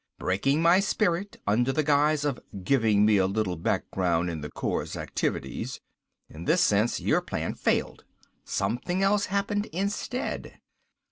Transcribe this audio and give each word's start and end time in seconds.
Breaking 0.17 0.63
my 0.63 0.79
spirit 0.79 1.37
under 1.45 1.71
the 1.71 1.83
guise 1.83 2.25
of 2.25 2.39
'giving 2.63 3.05
me 3.05 3.17
a 3.17 3.27
little 3.27 3.55
background 3.55 4.31
in 4.31 4.41
the 4.41 4.49
Corps' 4.49 4.95
activities.' 4.97 5.79
In 6.27 6.45
this 6.45 6.61
sense 6.63 6.99
your 6.99 7.21
plan 7.21 7.53
failed. 7.53 8.03
Something 8.43 9.03
else 9.03 9.25
happened 9.27 9.67
instead. 9.67 10.59